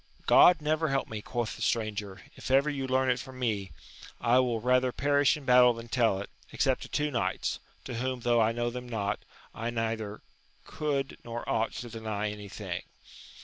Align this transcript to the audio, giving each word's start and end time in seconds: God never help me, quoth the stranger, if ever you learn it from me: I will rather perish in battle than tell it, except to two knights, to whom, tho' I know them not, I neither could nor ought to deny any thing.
God 0.25 0.63
never 0.63 0.89
help 0.89 1.07
me, 1.09 1.21
quoth 1.21 1.55
the 1.55 1.61
stranger, 1.61 2.23
if 2.35 2.49
ever 2.49 2.71
you 2.71 2.87
learn 2.87 3.07
it 3.11 3.19
from 3.19 3.37
me: 3.37 3.69
I 4.19 4.39
will 4.39 4.59
rather 4.59 4.91
perish 4.91 5.37
in 5.37 5.45
battle 5.45 5.73
than 5.75 5.89
tell 5.89 6.19
it, 6.19 6.31
except 6.51 6.81
to 6.81 6.89
two 6.89 7.11
knights, 7.11 7.59
to 7.85 7.93
whom, 7.93 8.21
tho' 8.21 8.41
I 8.41 8.51
know 8.51 8.71
them 8.71 8.89
not, 8.89 9.19
I 9.53 9.69
neither 9.69 10.21
could 10.65 11.19
nor 11.23 11.47
ought 11.47 11.73
to 11.73 11.89
deny 11.91 12.31
any 12.31 12.49
thing. 12.49 12.81